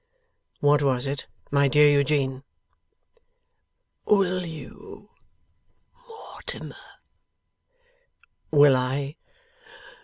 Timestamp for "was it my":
0.81-1.67